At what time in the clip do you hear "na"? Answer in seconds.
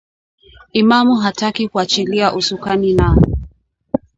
2.93-3.17